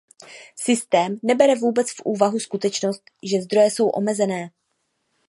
Systém 0.55 1.19
nebere 1.23 1.55
vůbec 1.55 1.91
v 1.91 1.99
úvahu 2.05 2.39
skutečnost, 2.39 3.03
že 3.23 3.41
zdroje 3.41 3.71
jsou 3.71 3.89
omezené. 3.89 4.49